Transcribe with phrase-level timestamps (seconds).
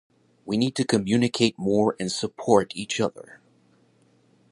[0.47, 3.39] We need to communicate more and support each other.